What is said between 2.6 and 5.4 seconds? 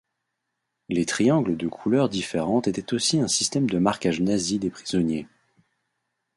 étaient aussi un système de marquage nazi des prisonniers.